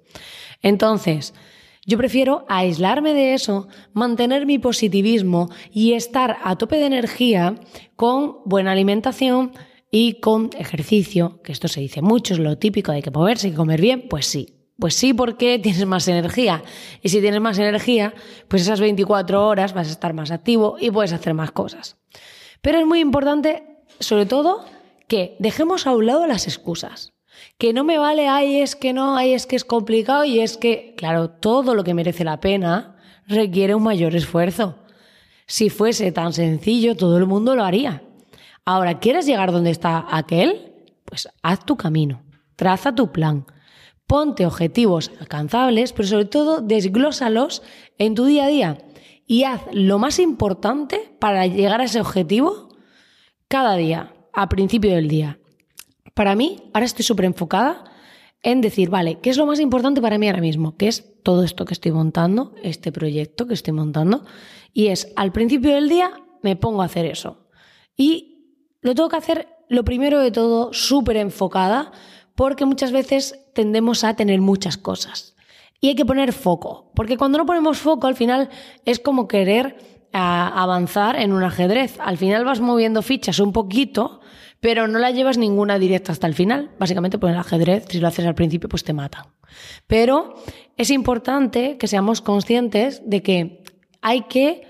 Entonces, 0.61 1.33
yo 1.85 1.97
prefiero 1.97 2.43
aislarme 2.49 3.13
de 3.13 3.33
eso, 3.33 3.69
mantener 3.93 4.45
mi 4.45 4.59
positivismo 4.59 5.49
y 5.71 5.93
estar 5.93 6.35
a 6.43 6.57
tope 6.57 6.75
de 6.75 6.87
energía 6.87 7.55
con 7.95 8.43
buena 8.43 8.73
alimentación 8.73 9.53
y 9.89 10.19
con 10.19 10.49
ejercicio, 10.57 11.41
que 11.41 11.53
esto 11.53 11.69
se 11.69 11.79
dice 11.79 12.01
mucho, 12.01 12.33
es 12.33 12.39
lo 12.41 12.57
típico 12.57 12.91
de 12.91 13.01
que 13.01 13.11
moverse 13.11 13.47
y 13.47 13.53
comer 13.53 13.79
bien, 13.79 14.09
pues 14.09 14.25
sí. 14.25 14.57
Pues 14.77 14.93
sí, 14.93 15.13
porque 15.13 15.57
tienes 15.63 15.85
más 15.85 16.09
energía. 16.09 16.61
Y 17.01 17.07
si 17.07 17.21
tienes 17.21 17.39
más 17.39 17.57
energía, 17.59 18.13
pues 18.49 18.63
esas 18.63 18.81
24 18.81 19.47
horas 19.47 19.73
vas 19.73 19.87
a 19.87 19.91
estar 19.91 20.13
más 20.13 20.31
activo 20.31 20.75
y 20.81 20.91
puedes 20.91 21.13
hacer 21.13 21.33
más 21.33 21.51
cosas. 21.51 21.95
Pero 22.61 22.79
es 22.79 22.85
muy 22.85 22.99
importante, 22.99 23.63
sobre 24.01 24.25
todo, 24.25 24.65
que 25.07 25.37
dejemos 25.39 25.87
a 25.87 25.95
un 25.95 26.07
lado 26.07 26.27
las 26.27 26.45
excusas. 26.45 27.13
Que 27.57 27.73
no 27.73 27.83
me 27.83 27.97
vale, 27.97 28.27
ay, 28.27 28.61
es 28.61 28.75
que 28.75 28.93
no, 28.93 29.17
ay, 29.17 29.33
es 29.33 29.45
que 29.45 29.55
es 29.55 29.65
complicado 29.65 30.25
y 30.25 30.39
es 30.39 30.57
que, 30.57 30.93
claro, 30.97 31.29
todo 31.29 31.75
lo 31.75 31.83
que 31.83 31.93
merece 31.93 32.23
la 32.23 32.39
pena 32.39 32.97
requiere 33.27 33.75
un 33.75 33.83
mayor 33.83 34.15
esfuerzo. 34.15 34.75
Si 35.45 35.69
fuese 35.69 36.11
tan 36.11 36.33
sencillo, 36.33 36.95
todo 36.95 37.17
el 37.17 37.25
mundo 37.25 37.55
lo 37.55 37.63
haría. 37.63 38.03
Ahora, 38.65 38.99
¿quieres 38.99 39.25
llegar 39.25 39.51
donde 39.51 39.71
está 39.71 40.05
aquel? 40.09 40.73
Pues 41.05 41.27
haz 41.41 41.65
tu 41.65 41.75
camino, 41.75 42.21
traza 42.55 42.93
tu 42.93 43.11
plan, 43.11 43.45
ponte 44.05 44.45
objetivos 44.45 45.11
alcanzables, 45.19 45.91
pero 45.93 46.07
sobre 46.07 46.25
todo 46.25 46.61
desglósalos 46.61 47.63
en 47.97 48.15
tu 48.15 48.25
día 48.25 48.45
a 48.45 48.47
día 48.47 48.77
y 49.29 49.43
haz 49.43 49.61
lo 49.71 49.99
más 49.99 50.17
importante 50.19 51.15
para 51.19 51.45
llegar 51.45 51.81
a 51.81 51.85
ese 51.85 52.01
objetivo 52.01 52.69
cada 53.47 53.75
día, 53.75 54.13
a 54.33 54.49
principio 54.49 54.91
del 54.91 55.07
día. 55.07 55.38
Para 56.19 56.35
mí, 56.35 56.57
ahora 56.73 56.85
estoy 56.85 57.05
súper 57.05 57.23
enfocada 57.23 57.85
en 58.43 58.59
decir, 58.59 58.89
vale, 58.89 59.19
¿qué 59.21 59.29
es 59.29 59.37
lo 59.37 59.45
más 59.45 59.61
importante 59.61 60.01
para 60.01 60.17
mí 60.17 60.27
ahora 60.27 60.41
mismo? 60.41 60.75
Que 60.75 60.89
es 60.89 61.13
todo 61.23 61.45
esto 61.45 61.63
que 61.63 61.73
estoy 61.73 61.93
montando, 61.93 62.55
este 62.61 62.91
proyecto 62.91 63.47
que 63.47 63.53
estoy 63.53 63.71
montando. 63.71 64.25
Y 64.73 64.87
es, 64.87 65.13
al 65.15 65.31
principio 65.31 65.73
del 65.73 65.87
día 65.87 66.11
me 66.43 66.57
pongo 66.57 66.81
a 66.81 66.87
hacer 66.87 67.05
eso. 67.05 67.47
Y 67.95 68.65
lo 68.81 68.95
tengo 68.95 69.07
que 69.07 69.15
hacer, 69.15 69.47
lo 69.69 69.85
primero 69.85 70.19
de 70.19 70.31
todo, 70.31 70.73
súper 70.73 71.15
enfocada, 71.15 71.93
porque 72.35 72.65
muchas 72.65 72.91
veces 72.91 73.45
tendemos 73.55 74.03
a 74.03 74.17
tener 74.17 74.41
muchas 74.41 74.75
cosas. 74.75 75.37
Y 75.79 75.87
hay 75.87 75.95
que 75.95 76.03
poner 76.03 76.33
foco, 76.33 76.91
porque 76.95 77.15
cuando 77.15 77.37
no 77.37 77.45
ponemos 77.45 77.77
foco, 77.77 78.07
al 78.07 78.15
final 78.15 78.49
es 78.83 78.99
como 78.99 79.29
querer 79.29 79.77
avanzar 80.11 81.15
en 81.15 81.31
un 81.31 81.43
ajedrez. 81.43 81.97
Al 82.01 82.17
final 82.17 82.43
vas 82.43 82.59
moviendo 82.59 83.03
fichas 83.03 83.39
un 83.39 83.53
poquito, 83.53 84.18
pero 84.59 84.87
no 84.87 84.99
la 84.99 85.11
llevas 85.11 85.37
ninguna 85.37 85.79
directa 85.79 86.11
hasta 86.11 86.27
el 86.27 86.33
final. 86.33 86.71
Básicamente, 86.79 87.17
pues 87.17 87.33
el 87.33 87.39
ajedrez, 87.39 87.85
si 87.89 87.99
lo 87.99 88.07
haces 88.07 88.25
al 88.25 88.35
principio, 88.35 88.69
pues 88.69 88.83
te 88.83 88.93
mata. 88.93 89.33
Pero 89.87 90.35
es 90.77 90.89
importante 90.89 91.77
que 91.77 91.87
seamos 91.87 92.21
conscientes 92.21 93.01
de 93.05 93.21
que 93.21 93.63
hay 94.01 94.23
que 94.23 94.63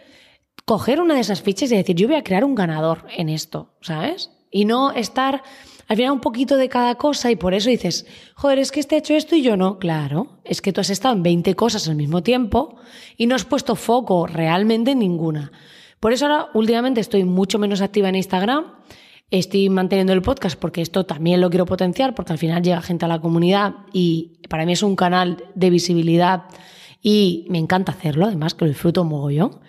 coger 0.66 1.02
una 1.02 1.16
de 1.16 1.22
esas 1.22 1.42
fichas 1.42 1.72
y 1.72 1.76
decir, 1.76 1.96
yo 1.96 2.08
voy 2.08 2.18
a 2.18 2.24
crear 2.24 2.44
un 2.44 2.56
ganador 2.56 3.06
en 3.16 3.30
esto, 3.30 3.74
¿sabes? 3.82 4.32
Y 4.52 4.66
no 4.66 4.92
estar 4.92 5.42
al 5.88 5.98
final 5.98 6.12
un 6.12 6.20
poquito 6.20 6.56
de 6.56 6.70
cada 6.70 6.94
cosa 6.96 7.32
y 7.32 7.36
por 7.36 7.56
eso 7.56 7.72
dices, 7.72 8.06
joder, 8.36 8.60
es 8.60 8.72
que 8.72 8.80
este 8.80 8.94
ha 8.94 9.00
hecho 9.00 9.16
esto 9.16 9.36
y 9.36 9.42
yo 9.42 9.58
no. 9.58 9.80
Claro, 9.80 10.40
es 10.44 10.62
que 10.62 10.72
tú 10.72 10.82
has 10.82 10.92
estado 10.92 11.16
en 11.16 11.24
20 11.24 11.56
cosas 11.56 11.88
al 11.88 11.96
mismo 11.96 12.22
tiempo 12.22 12.76
y 13.18 13.26
no 13.26 13.34
has 13.34 13.46
puesto 13.46 13.76
foco 13.76 14.28
realmente 14.28 14.92
en 14.92 15.00
ninguna. 15.00 15.52
Por 16.00 16.14
eso 16.14 16.28
ahora 16.28 16.50
últimamente 16.54 17.02
estoy 17.02 17.24
mucho 17.24 17.58
menos 17.58 17.82
activa 17.82 18.10
en 18.10 18.16
Instagram 18.16 18.66
Estoy 19.32 19.70
manteniendo 19.70 20.14
el 20.14 20.24
podcast 20.24 20.60
porque 20.60 20.82
esto 20.82 21.06
también 21.06 21.40
lo 21.40 21.50
quiero 21.50 21.66
potenciar, 21.66 22.16
porque 22.16 22.34
al 22.34 22.40
final 22.40 22.64
llega 22.64 22.82
gente 22.82 23.06
a 23.06 23.08
la 23.08 23.22
comunidad 23.22 23.76
y 23.94 24.40
para 24.50 24.66
mí 24.66 24.74
es 24.74 24.82
un 24.82 24.96
canal 24.96 25.44
de 25.54 25.70
visibilidad 25.70 26.46
y 27.02 27.46
me 27.50 27.60
encanta 27.60 27.92
hacerlo, 27.92 28.26
además 28.26 28.56
que 28.56 28.66
lo 28.66 28.70
disfruto 28.70 29.04
mogollón. 29.04 29.60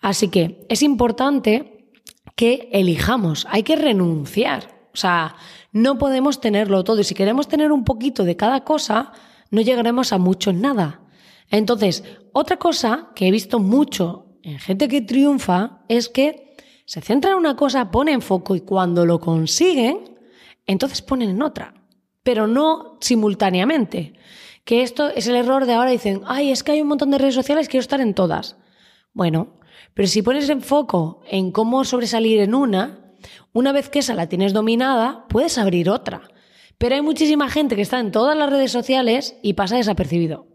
Así 0.00 0.28
que 0.28 0.64
es 0.70 0.82
importante 0.82 1.90
que 2.34 2.70
elijamos, 2.72 3.46
hay 3.50 3.62
que 3.62 3.76
renunciar. 3.76 4.88
O 4.94 4.96
sea, 4.96 5.36
no 5.72 5.98
podemos 5.98 6.40
tenerlo 6.40 6.82
todo 6.82 7.00
y 7.00 7.04
si 7.04 7.14
queremos 7.14 7.46
tener 7.46 7.72
un 7.72 7.84
poquito 7.84 8.24
de 8.24 8.36
cada 8.36 8.64
cosa, 8.64 9.12
no 9.50 9.60
llegaremos 9.60 10.12
a 10.12 10.18
mucho 10.18 10.50
en 10.50 10.62
nada. 10.62 11.02
Entonces, 11.50 12.04
otra 12.32 12.56
cosa 12.56 13.10
que 13.14 13.28
he 13.28 13.30
visto 13.30 13.58
mucho 13.58 14.38
en 14.42 14.58
gente 14.58 14.88
que 14.88 15.02
triunfa 15.02 15.84
es 15.88 16.08
que 16.08 16.43
se 16.84 17.00
centra 17.00 17.32
en 17.32 17.38
una 17.38 17.56
cosa, 17.56 17.90
pone 17.90 18.12
en 18.12 18.22
foco 18.22 18.54
y 18.54 18.60
cuando 18.60 19.06
lo 19.06 19.20
consiguen, 19.20 20.18
entonces 20.66 21.02
ponen 21.02 21.30
en 21.30 21.42
otra, 21.42 21.74
pero 22.22 22.46
no 22.46 22.98
simultáneamente. 23.00 24.14
Que 24.64 24.82
esto 24.82 25.08
es 25.08 25.26
el 25.26 25.36
error 25.36 25.66
de 25.66 25.74
ahora, 25.74 25.90
dicen, 25.90 26.22
ay, 26.26 26.50
es 26.50 26.62
que 26.62 26.72
hay 26.72 26.80
un 26.80 26.88
montón 26.88 27.10
de 27.10 27.18
redes 27.18 27.34
sociales, 27.34 27.68
quiero 27.68 27.82
estar 27.82 28.00
en 28.00 28.14
todas. 28.14 28.56
Bueno, 29.12 29.58
pero 29.92 30.08
si 30.08 30.22
pones 30.22 30.48
en 30.48 30.62
foco 30.62 31.20
en 31.28 31.52
cómo 31.52 31.84
sobresalir 31.84 32.40
en 32.40 32.54
una, 32.54 33.12
una 33.52 33.72
vez 33.72 33.90
que 33.90 33.98
esa 33.98 34.14
la 34.14 34.28
tienes 34.28 34.52
dominada, 34.52 35.26
puedes 35.28 35.58
abrir 35.58 35.90
otra. 35.90 36.30
Pero 36.78 36.94
hay 36.94 37.02
muchísima 37.02 37.48
gente 37.48 37.76
que 37.76 37.82
está 37.82 38.00
en 38.00 38.10
todas 38.10 38.36
las 38.36 38.50
redes 38.50 38.72
sociales 38.72 39.36
y 39.42 39.52
pasa 39.52 39.76
desapercibido. 39.76 40.48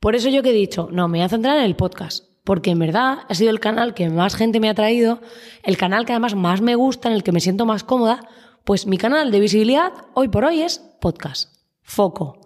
Por 0.00 0.14
eso 0.14 0.28
yo 0.28 0.42
que 0.42 0.50
he 0.50 0.54
dicho, 0.54 0.88
no, 0.92 1.08
me 1.08 1.18
voy 1.18 1.24
a 1.24 1.28
centrar 1.28 1.58
en 1.58 1.64
el 1.64 1.76
podcast 1.76 2.27
porque 2.48 2.70
en 2.70 2.78
verdad 2.78 3.18
ha 3.28 3.34
sido 3.34 3.50
el 3.50 3.60
canal 3.60 3.92
que 3.92 4.08
más 4.08 4.34
gente 4.34 4.58
me 4.58 4.70
ha 4.70 4.74
traído, 4.74 5.20
el 5.62 5.76
canal 5.76 6.06
que 6.06 6.14
además 6.14 6.34
más 6.34 6.62
me 6.62 6.76
gusta, 6.76 7.10
en 7.10 7.14
el 7.14 7.22
que 7.22 7.30
me 7.30 7.42
siento 7.42 7.66
más 7.66 7.84
cómoda, 7.84 8.26
pues 8.64 8.86
mi 8.86 8.96
canal 8.96 9.30
de 9.30 9.38
visibilidad 9.38 9.92
hoy 10.14 10.28
por 10.28 10.46
hoy 10.46 10.62
es 10.62 10.78
podcast, 10.98 11.54
foco. 11.82 12.40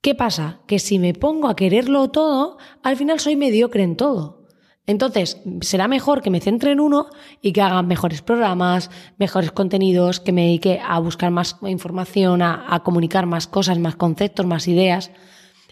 ¿Qué 0.00 0.14
pasa? 0.14 0.62
Que 0.66 0.78
si 0.78 0.98
me 0.98 1.12
pongo 1.12 1.48
a 1.48 1.54
quererlo 1.54 2.08
todo, 2.08 2.56
al 2.82 2.96
final 2.96 3.20
soy 3.20 3.36
mediocre 3.36 3.82
en 3.82 3.94
todo. 3.94 4.46
Entonces, 4.86 5.42
será 5.60 5.86
mejor 5.86 6.22
que 6.22 6.30
me 6.30 6.40
centre 6.40 6.72
en 6.72 6.80
uno 6.80 7.10
y 7.42 7.52
que 7.52 7.60
haga 7.60 7.82
mejores 7.82 8.22
programas, 8.22 8.90
mejores 9.18 9.52
contenidos, 9.52 10.18
que 10.18 10.32
me 10.32 10.46
dedique 10.46 10.80
a 10.82 10.98
buscar 10.98 11.30
más 11.30 11.56
información, 11.60 12.40
a, 12.40 12.64
a 12.74 12.82
comunicar 12.82 13.26
más 13.26 13.48
cosas, 13.48 13.78
más 13.78 13.96
conceptos, 13.96 14.46
más 14.46 14.66
ideas 14.66 15.10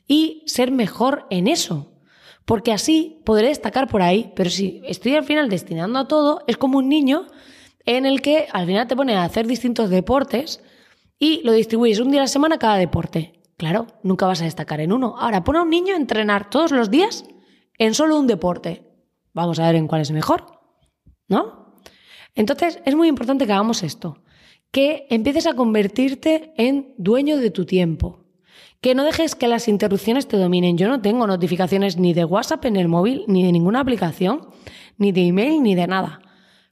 y 0.06 0.42
ser 0.44 0.70
mejor 0.70 1.26
en 1.30 1.48
eso 1.48 1.95
porque 2.46 2.72
así 2.72 3.20
podré 3.24 3.48
destacar 3.48 3.88
por 3.88 4.00
ahí, 4.00 4.32
pero 4.34 4.48
si 4.48 4.80
estoy 4.86 5.16
al 5.16 5.24
final 5.24 5.50
destinando 5.50 5.98
a 5.98 6.08
todo, 6.08 6.42
es 6.46 6.56
como 6.56 6.78
un 6.78 6.88
niño 6.88 7.26
en 7.84 8.06
el 8.06 8.22
que 8.22 8.46
al 8.52 8.66
final 8.66 8.86
te 8.86 8.96
pone 8.96 9.14
a 9.16 9.24
hacer 9.24 9.46
distintos 9.46 9.90
deportes 9.90 10.62
y 11.18 11.42
lo 11.42 11.52
distribuyes 11.52 11.98
un 11.98 12.10
día 12.10 12.20
a 12.20 12.24
la 12.24 12.28
semana 12.28 12.58
cada 12.58 12.76
deporte. 12.76 13.42
Claro, 13.56 13.86
nunca 14.02 14.26
vas 14.26 14.42
a 14.42 14.44
destacar 14.44 14.80
en 14.80 14.92
uno. 14.92 15.16
Ahora, 15.18 15.42
pone 15.42 15.58
a 15.58 15.62
un 15.62 15.70
niño 15.70 15.94
a 15.94 15.98
entrenar 15.98 16.48
todos 16.48 16.70
los 16.70 16.90
días 16.90 17.24
en 17.78 17.94
solo 17.94 18.18
un 18.18 18.26
deporte. 18.26 18.86
Vamos 19.32 19.58
a 19.58 19.66
ver 19.66 19.76
en 19.76 19.88
cuál 19.88 20.02
es 20.02 20.10
mejor, 20.12 20.46
¿no? 21.28 21.74
Entonces, 22.34 22.80
es 22.84 22.94
muy 22.94 23.08
importante 23.08 23.46
que 23.46 23.52
hagamos 23.52 23.82
esto, 23.82 24.22
que 24.70 25.06
empieces 25.10 25.46
a 25.46 25.54
convertirte 25.54 26.52
en 26.58 26.94
dueño 26.98 27.38
de 27.38 27.50
tu 27.50 27.64
tiempo, 27.64 28.25
que 28.86 28.94
no 28.94 29.02
dejes 29.02 29.34
que 29.34 29.48
las 29.48 29.66
interrupciones 29.66 30.28
te 30.28 30.36
dominen. 30.36 30.78
Yo 30.78 30.86
no 30.86 31.00
tengo 31.00 31.26
notificaciones 31.26 31.96
ni 31.96 32.14
de 32.14 32.24
WhatsApp 32.24 32.66
en 32.66 32.76
el 32.76 32.86
móvil, 32.86 33.24
ni 33.26 33.42
de 33.42 33.50
ninguna 33.50 33.80
aplicación, 33.80 34.46
ni 34.96 35.10
de 35.10 35.26
email, 35.26 35.60
ni 35.60 35.74
de 35.74 35.88
nada. 35.88 36.20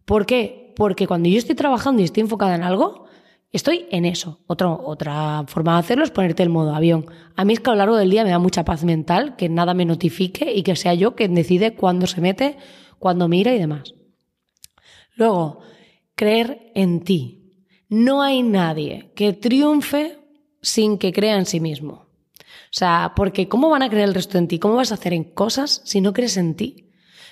¿Por 0.05 0.25
qué? 0.25 0.73
Porque 0.77 1.09
cuando 1.09 1.29
yo 1.29 1.39
estoy 1.39 1.57
trabajando 1.57 2.01
y 2.01 2.05
estoy 2.05 2.21
enfocada 2.21 2.55
en 2.55 2.63
algo, 2.63 3.07
estoy 3.51 3.87
en 3.91 4.05
eso. 4.05 4.39
otra 4.47 5.43
forma 5.49 5.73
de 5.73 5.79
hacerlo 5.81 6.05
es 6.05 6.13
ponerte 6.13 6.45
el 6.45 6.51
modo 6.51 6.73
avión. 6.73 7.05
A 7.35 7.45
mí 7.45 7.55
es 7.55 7.59
que 7.59 7.71
a 7.71 7.73
lo 7.73 7.79
largo 7.79 7.97
del 7.97 8.11
día 8.11 8.23
me 8.23 8.31
da 8.31 8.39
mucha 8.39 8.65
paz 8.65 8.85
mental 8.85 9.35
que 9.35 9.49
nada 9.49 9.75
me 9.75 9.85
notifique 9.85 10.53
y 10.55 10.63
que 10.63 10.77
sea 10.77 10.95
yo 10.95 11.17
quien 11.17 11.35
decide 11.35 11.75
cuándo 11.75 12.07
se 12.07 12.21
mete, 12.21 12.59
cuándo 13.01 13.27
mira 13.27 13.53
y 13.53 13.59
demás. 13.59 13.93
Luego, 15.17 15.63
creer 16.15 16.71
en 16.77 17.01
ti. 17.01 17.67
No 17.89 18.23
hay 18.23 18.45
nadie 18.45 19.11
que 19.17 19.33
triunfe 19.33 20.21
sin 20.63 20.97
que 20.97 21.13
crea 21.13 21.37
en 21.39 21.47
sí 21.47 21.59
mismo. 21.59 22.04
O 22.75 22.77
sea, 22.77 23.13
porque 23.15 23.49
¿cómo 23.49 23.71
van 23.71 23.83
a 23.83 23.89
creer 23.89 24.09
el 24.09 24.15
resto 24.15 24.37
en 24.37 24.49
ti? 24.49 24.59
¿Cómo 24.59 24.75
vas 24.75 24.91
a 24.91 24.95
hacer 24.95 25.13
en 25.13 25.23
cosas 25.23 25.81
si 25.85 26.01
no 26.01 26.13
crees 26.13 26.37
en 26.37 26.57
ti? 26.57 26.91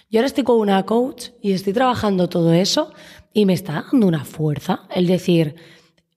Yo 0.08 0.20
ahora 0.20 0.28
estoy 0.28 0.44
con 0.44 0.60
una 0.60 0.86
coach 0.86 1.30
y 1.40 1.50
estoy 1.50 1.72
trabajando 1.72 2.28
todo 2.28 2.52
eso 2.52 2.92
y 3.32 3.44
me 3.44 3.52
está 3.52 3.84
dando 3.90 4.06
una 4.06 4.24
fuerza 4.24 4.86
el 4.94 5.08
decir, 5.08 5.56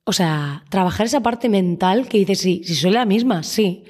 o 0.04 0.14
sea, 0.14 0.64
trabajar 0.70 1.08
esa 1.08 1.22
parte 1.22 1.50
mental 1.50 2.08
que 2.08 2.20
dices, 2.20 2.38
sí, 2.38 2.62
si 2.66 2.76
soy 2.76 2.92
la 2.92 3.04
misma, 3.06 3.42
sí, 3.42 3.86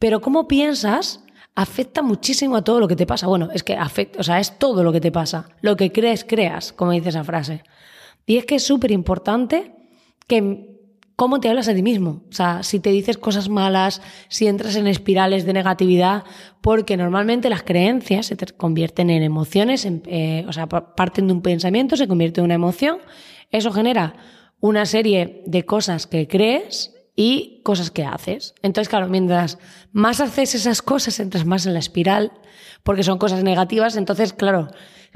pero 0.00 0.20
cómo 0.20 0.48
piensas 0.48 1.22
afecta 1.54 2.02
muchísimo 2.02 2.56
a 2.56 2.64
todo 2.64 2.80
lo 2.80 2.88
que 2.88 2.96
te 2.96 3.06
pasa. 3.06 3.28
Bueno, 3.28 3.48
es 3.54 3.62
que 3.62 3.76
afecta, 3.76 4.18
o 4.18 4.24
sea, 4.24 4.40
es 4.40 4.58
todo 4.58 4.82
lo 4.82 4.92
que 4.92 5.00
te 5.00 5.12
pasa. 5.12 5.50
Lo 5.60 5.76
que 5.76 5.92
crees, 5.92 6.24
creas, 6.24 6.72
como 6.72 6.90
dice 6.90 7.10
esa 7.10 7.22
frase. 7.22 7.62
Y 8.26 8.38
es 8.38 8.44
que 8.44 8.56
es 8.56 8.64
súper 8.64 8.90
importante 8.90 9.72
que 10.26 10.69
cómo 11.20 11.38
te 11.38 11.50
hablas 11.50 11.68
a 11.68 11.74
ti 11.74 11.82
mismo. 11.82 12.22
O 12.30 12.32
sea, 12.32 12.62
si 12.62 12.80
te 12.80 12.88
dices 12.88 13.18
cosas 13.18 13.50
malas, 13.50 14.00
si 14.28 14.46
entras 14.46 14.74
en 14.76 14.86
espirales 14.86 15.44
de 15.44 15.52
negatividad, 15.52 16.24
porque 16.62 16.96
normalmente 16.96 17.50
las 17.50 17.62
creencias 17.62 18.24
se 18.24 18.36
convierten 18.56 19.10
en 19.10 19.22
emociones, 19.22 19.86
eh, 19.86 20.46
o 20.48 20.52
sea, 20.54 20.66
parten 20.66 21.26
de 21.26 21.34
un 21.34 21.42
pensamiento, 21.42 21.98
se 21.98 22.08
convierte 22.08 22.40
en 22.40 22.46
una 22.46 22.54
emoción. 22.54 23.00
Eso 23.50 23.70
genera 23.70 24.14
una 24.60 24.86
serie 24.86 25.42
de 25.44 25.66
cosas 25.66 26.06
que 26.06 26.26
crees 26.26 26.94
y 27.14 27.60
cosas 27.64 27.90
que 27.90 28.06
haces. 28.06 28.54
Entonces, 28.62 28.88
claro, 28.88 29.06
mientras 29.10 29.58
más 29.92 30.22
haces 30.22 30.54
esas 30.54 30.80
cosas, 30.80 31.20
entras 31.20 31.44
más 31.44 31.66
en 31.66 31.74
la 31.74 31.80
espiral, 31.80 32.32
porque 32.82 33.02
son 33.02 33.18
cosas 33.18 33.44
negativas. 33.44 33.96
Entonces, 33.96 34.32
claro, 34.32 34.68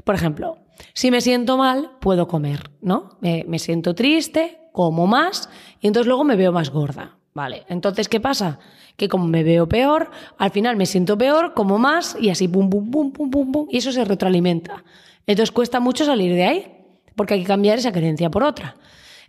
por 0.03 0.13
ejemplo, 0.13 0.59
si 0.93 1.09
me 1.09 1.21
siento 1.21 1.57
mal, 1.57 1.97
puedo 1.99 2.27
comer, 2.27 2.69
¿no? 2.79 3.17
Me, 3.21 3.43
me 3.47 3.57
siento 3.57 3.95
triste, 3.95 4.59
como 4.75 5.07
más, 5.07 5.49
y 5.79 5.87
entonces 5.87 6.05
luego 6.05 6.25
me 6.25 6.35
veo 6.35 6.51
más 6.51 6.69
gorda. 6.69 7.15
Vale, 7.33 7.63
entonces, 7.69 8.09
¿qué 8.09 8.19
pasa? 8.19 8.59
Que 8.97 9.07
como 9.07 9.25
me 9.25 9.43
veo 9.43 9.67
peor, 9.67 10.11
al 10.37 10.51
final 10.51 10.75
me 10.75 10.85
siento 10.85 11.17
peor, 11.17 11.53
como 11.53 11.79
más, 11.79 12.17
y 12.19 12.29
así, 12.29 12.49
pum, 12.49 12.69
pum, 12.69 12.91
pum, 12.91 13.11
pum, 13.11 13.31
pum, 13.31 13.51
pum, 13.51 13.67
y 13.71 13.77
eso 13.77 13.93
se 13.93 14.03
retroalimenta. 14.03 14.83
Entonces 15.25 15.51
cuesta 15.53 15.79
mucho 15.79 16.03
salir 16.03 16.33
de 16.33 16.43
ahí, 16.43 16.77
porque 17.15 17.35
hay 17.35 17.41
que 17.41 17.47
cambiar 17.47 17.77
esa 17.77 17.93
creencia 17.93 18.29
por 18.29 18.43
otra. 18.43 18.75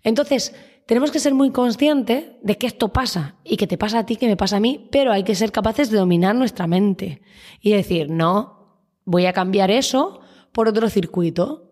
Entonces, 0.03 0.53
tenemos 0.87 1.13
que 1.13 1.21
ser 1.21 1.33
muy 1.33 1.51
conscientes 1.51 2.25
de 2.43 2.59
que 2.59 2.67
esto 2.67 2.93
pasa 2.93 3.37
y 3.45 3.57
que 3.57 3.69
te 3.69 3.79
pasa 3.79 4.01
a 4.01 4.07
ti, 4.07 4.17
que 4.17 4.27
me 4.27 4.37
pasa 4.37 4.57
a 4.57 4.61
mí, 4.61 4.89
pero 4.91 5.13
hay 5.13 5.23
que 5.23 5.37
ser 5.37 5.53
capaces 5.53 5.91
de 5.91 5.99
dominar 5.99 6.35
nuestra 6.35 6.67
mente 6.67 7.23
y 7.61 7.73
decir, 7.73 8.11
no, 8.11 8.81
voy 9.05 9.27
a 9.27 9.33
cambiar 9.33 9.71
eso 9.71 10.21
por 10.51 10.69
otro 10.69 10.91
circuito. 10.91 11.66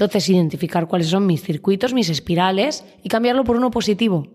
Entonces, 0.00 0.30
identificar 0.30 0.88
cuáles 0.88 1.08
son 1.08 1.26
mis 1.26 1.42
circuitos, 1.42 1.92
mis 1.92 2.08
espirales 2.08 2.86
y 3.02 3.10
cambiarlo 3.10 3.44
por 3.44 3.56
uno 3.56 3.70
positivo. 3.70 4.28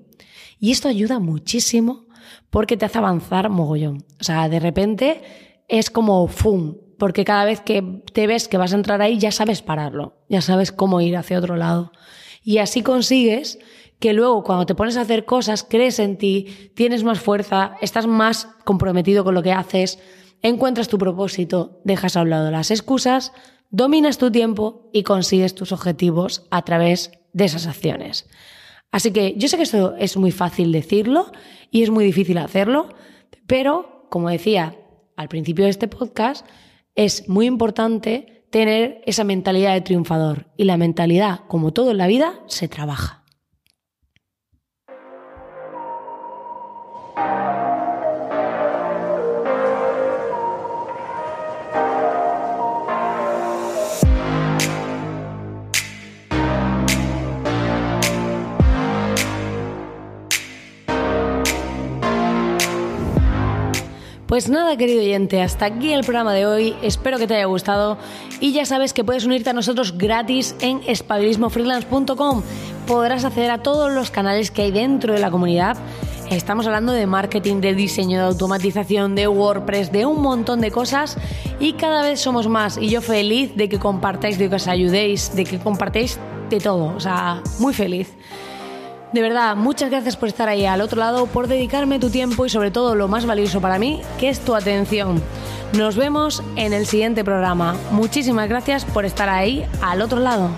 Y 0.60 0.72
esto 0.72 0.88
ayuda 0.88 1.18
muchísimo 1.20 2.06
porque 2.52 2.78
te 2.78 2.86
hace 2.86 3.00
avanzar 3.00 3.50
mogollón. 3.50 4.06
O 4.22 4.24
sea, 4.24 4.48
de 4.48 4.60
repente 4.60 5.24
es 5.68 5.90
como 5.90 6.28
¡fum! 6.28 6.76
Porque 7.00 7.26
cada 7.26 7.46
vez 7.46 7.62
que 7.62 7.82
te 8.14 8.28
ves 8.28 8.48
que 8.48 8.58
vas 8.58 8.74
a 8.74 8.76
entrar 8.76 9.02
ahí 9.02 9.18
ya 9.18 9.32
sabes 9.32 9.64
pararlo, 9.64 10.24
ya 10.30 10.42
sabes 10.42 10.72
cómo 10.72 11.02
ir 11.02 11.18
hacia 11.18 11.40
otro 11.40 11.56
lado. 11.56 11.92
Y 12.44 12.60
así 12.60 12.84
consigues 12.84 13.58
que 14.00 14.14
luego 14.14 14.44
cuando 14.44 14.68
te 14.68 14.76
pones 14.76 14.98
a 14.98 15.02
hacer 15.02 15.26
cosas, 15.26 15.66
crees 15.68 15.98
en 15.98 16.20
ti, 16.20 16.72
tienes 16.76 17.04
más 17.04 17.20
fuerza, 17.20 17.76
estás 17.82 18.06
más 18.06 18.50
comprometido 18.66 19.24
con 19.24 19.34
lo 19.34 19.42
que 19.42 19.52
haces, 19.52 19.98
encuentras 20.44 20.90
tu 20.90 21.00
propósito, 21.00 21.82
dejas 21.84 22.16
a 22.16 22.22
un 22.22 22.30
lado 22.30 22.52
las 22.52 22.70
excusas, 22.70 23.34
dominas 23.70 24.18
tu 24.18 24.32
tiempo 24.32 24.90
y 24.94 25.04
consigues 25.04 25.56
tus 25.56 25.72
objetivos 25.72 26.46
a 26.52 26.64
través 26.64 27.12
de 27.34 27.46
esas 27.46 27.68
acciones. 27.68 28.28
Así 28.92 29.12
que 29.12 29.36
yo 29.38 29.48
sé 29.48 29.58
que 29.58 29.64
esto 29.64 29.96
es 29.98 30.16
muy 30.16 30.32
fácil 30.32 30.72
decirlo 30.72 31.32
y 31.70 31.84
es 31.84 31.90
muy 31.90 32.06
difícil 32.06 32.38
hacerlo, 32.38 32.90
pero 33.48 34.08
como 34.10 34.30
decía 34.30 34.78
al 35.18 35.28
principio 35.28 35.66
de 35.66 35.72
este 35.72 35.88
podcast, 35.88 36.46
es 36.96 37.28
muy 37.28 37.46
importante 37.46 38.46
tener 38.52 39.02
esa 39.06 39.26
mentalidad 39.26 39.74
de 39.74 39.82
triunfador 39.82 40.48
y 40.56 40.64
la 40.64 40.78
mentalidad, 40.78 41.42
como 41.48 41.74
todo 41.74 41.92
en 41.92 41.98
la 41.98 42.08
vida, 42.08 42.40
se 42.48 42.70
trabaja. 42.70 43.25
Pues 64.28 64.50
nada, 64.50 64.76
querido 64.76 65.02
oyente, 65.02 65.44
hasta 65.44 65.66
aquí 65.66 65.94
el 65.94 66.04
programa 66.04 66.34
de 66.34 66.48
hoy. 66.48 66.76
Espero 66.82 67.20
que 67.20 67.28
te 67.28 67.36
haya 67.36 67.46
gustado 67.46 68.00
y 68.40 68.54
ya 68.54 68.66
sabes 68.66 68.92
que 68.92 69.04
puedes 69.04 69.24
unirte 69.24 69.52
a 69.52 69.54
nosotros 69.54 70.00
gratis 70.00 70.56
en 70.62 70.82
espabilismofreelance.com. 70.88 72.42
Podrás 72.88 73.24
acceder 73.24 73.52
a 73.52 73.62
todos 73.62 73.92
los 73.92 74.10
canales 74.10 74.50
que 74.50 74.64
hay 74.64 74.72
dentro 74.72 75.14
de 75.14 75.20
la 75.20 75.30
comunidad. 75.30 75.78
Estamos 76.32 76.66
hablando 76.66 76.92
de 76.92 77.06
marketing, 77.06 77.62
de 77.62 77.76
diseño, 77.76 78.18
de 78.18 78.26
automatización, 78.26 79.14
de 79.14 79.28
WordPress, 79.28 79.92
de 79.92 80.08
un 80.08 80.24
montón 80.24 80.60
de 80.60 80.72
cosas 80.72 81.20
y 81.60 81.74
cada 81.74 82.02
vez 82.02 82.20
somos 82.20 82.48
más. 82.48 82.80
Y 82.80 82.90
yo 82.90 83.02
feliz 83.02 83.56
de 83.56 83.70
que 83.70 83.78
compartáis, 83.78 84.40
de 84.40 84.50
que 84.50 84.56
os 84.56 84.68
ayudéis, 84.68 85.36
de 85.36 85.44
que 85.44 85.60
compartáis 85.60 86.18
de 86.50 86.60
todo. 86.60 86.96
O 86.96 87.00
sea, 87.00 87.44
muy 87.60 87.76
feliz. 87.76 88.12
De 89.12 89.22
verdad, 89.22 89.56
muchas 89.56 89.90
gracias 89.90 90.18
por 90.18 90.28
estar 90.28 90.50
ahí 90.50 90.66
al 90.66 90.82
otro 90.82 91.00
lado, 91.00 91.26
por 91.28 91.48
dedicarme 91.48 92.00
tu 92.00 92.10
tiempo 92.10 92.46
y 92.46 92.50
sobre 92.50 92.72
todo 92.72 92.96
lo 92.96 93.08
más 93.08 93.26
valioso 93.26 93.62
para 93.62 93.80
mí, 93.80 94.02
que 94.20 94.30
es 94.30 94.40
tu 94.42 94.56
atención. 94.56 95.22
Nos 95.74 95.96
vemos 95.96 96.44
en 96.56 96.74
el 96.74 96.86
siguiente 96.86 97.24
programa. 97.24 97.76
Muchísimas 97.92 98.50
gracias 98.50 98.84
por 98.86 99.06
estar 99.06 99.30
ahí 99.30 99.66
al 99.82 100.02
otro 100.02 100.20
lado. 100.20 100.50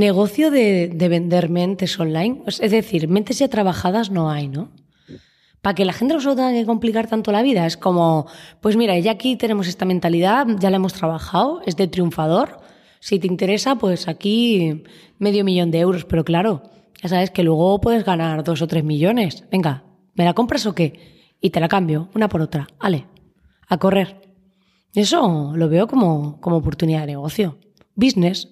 Negocio 0.00 0.50
de, 0.50 1.08
vender 1.10 1.50
mentes 1.50 2.00
online. 2.00 2.42
Es 2.46 2.70
decir, 2.70 3.06
mentes 3.06 3.38
ya 3.38 3.48
trabajadas 3.48 4.10
no 4.10 4.30
hay, 4.30 4.48
¿no? 4.48 4.70
Para 5.60 5.74
que 5.74 5.84
la 5.84 5.92
gente 5.92 6.14
no 6.14 6.20
se 6.22 6.28
lo 6.28 6.36
tenga 6.36 6.52
que 6.52 6.64
complicar 6.64 7.06
tanto 7.06 7.32
la 7.32 7.42
vida. 7.42 7.66
Es 7.66 7.76
como, 7.76 8.26
pues 8.62 8.76
mira, 8.76 8.98
ya 8.98 9.10
aquí 9.12 9.36
tenemos 9.36 9.68
esta 9.68 9.84
mentalidad, 9.84 10.46
ya 10.58 10.70
la 10.70 10.76
hemos 10.76 10.94
trabajado, 10.94 11.60
es 11.66 11.76
de 11.76 11.86
triunfador. 11.86 12.60
Si 13.00 13.18
te 13.18 13.26
interesa, 13.26 13.76
pues 13.76 14.08
aquí 14.08 14.84
medio 15.18 15.44
millón 15.44 15.70
de 15.70 15.80
euros. 15.80 16.06
Pero 16.06 16.24
claro, 16.24 16.62
ya 17.02 17.10
sabes 17.10 17.30
que 17.30 17.42
luego 17.42 17.78
puedes 17.82 18.02
ganar 18.02 18.42
dos 18.42 18.62
o 18.62 18.66
tres 18.66 18.84
millones. 18.84 19.44
Venga, 19.50 19.84
¿me 20.14 20.24
la 20.24 20.32
compras 20.32 20.64
o 20.64 20.74
qué? 20.74 21.26
Y 21.42 21.50
te 21.50 21.60
la 21.60 21.68
cambio, 21.68 22.08
una 22.14 22.30
por 22.30 22.40
otra. 22.40 22.68
Ale, 22.78 23.04
a 23.68 23.76
correr. 23.76 24.16
Eso 24.94 25.52
lo 25.54 25.68
veo 25.68 25.86
como, 25.86 26.40
como 26.40 26.56
oportunidad 26.56 27.00
de 27.00 27.08
negocio. 27.08 27.58
Business. 27.94 28.48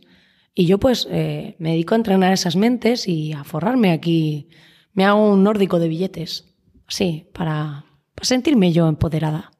Y 0.54 0.66
yo 0.66 0.78
pues 0.78 1.06
eh, 1.10 1.56
me 1.58 1.70
dedico 1.70 1.94
a 1.94 1.98
entrenar 1.98 2.32
esas 2.32 2.56
mentes 2.56 3.06
y 3.06 3.32
a 3.32 3.44
forrarme 3.44 3.92
aquí. 3.92 4.48
Me 4.92 5.04
hago 5.04 5.32
un 5.32 5.44
nórdico 5.44 5.78
de 5.78 5.88
billetes, 5.88 6.56
así, 6.86 7.28
para, 7.32 7.84
para 8.14 8.24
sentirme 8.24 8.72
yo 8.72 8.88
empoderada. 8.88 9.52